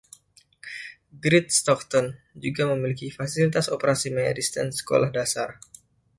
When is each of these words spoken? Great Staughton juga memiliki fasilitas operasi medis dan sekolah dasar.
Great 1.25 1.47
Staughton 1.57 2.07
juga 2.43 2.63
memiliki 2.71 3.07
fasilitas 3.17 3.65
operasi 3.75 4.07
medis 4.17 4.47
dan 4.55 4.67
sekolah 4.79 5.09
dasar. 5.17 5.49